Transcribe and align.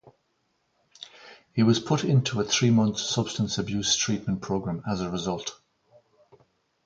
He 1.53 1.61
was 1.61 1.79
put 1.79 2.03
into 2.03 2.41
a 2.41 2.43
three-month 2.43 2.97
substance 2.97 3.59
abuse 3.59 3.95
treatment 3.95 4.41
program 4.41 4.81
as 4.89 4.99
a 5.01 5.11
result. 5.11 5.61